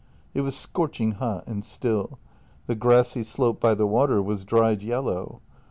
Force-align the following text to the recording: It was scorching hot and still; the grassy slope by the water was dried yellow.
It 0.33 0.41
was 0.41 0.55
scorching 0.57 1.11
hot 1.11 1.45
and 1.45 1.63
still; 1.63 2.17
the 2.65 2.73
grassy 2.73 3.21
slope 3.21 3.59
by 3.59 3.75
the 3.75 3.85
water 3.85 4.19
was 4.19 4.43
dried 4.43 4.81
yellow. 4.81 5.41